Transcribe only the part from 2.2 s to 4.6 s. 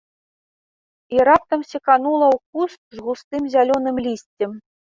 ў куст з густым зялёным лісцем.